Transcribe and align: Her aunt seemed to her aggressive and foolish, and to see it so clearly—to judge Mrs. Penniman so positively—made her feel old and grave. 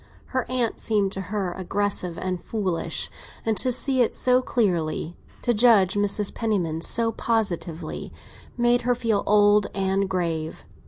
Her 0.33 0.49
aunt 0.49 0.79
seemed 0.79 1.11
to 1.11 1.21
her 1.29 1.51
aggressive 1.51 2.17
and 2.17 2.41
foolish, 2.41 3.07
and 3.45 3.55
to 3.57 3.71
see 3.71 4.01
it 4.01 4.15
so 4.15 4.41
clearly—to 4.41 5.53
judge 5.53 5.93
Mrs. 5.93 6.33
Penniman 6.33 6.81
so 6.81 7.11
positively—made 7.11 8.81
her 8.81 8.95
feel 8.95 9.21
old 9.27 9.67
and 9.75 10.09
grave. 10.09 10.65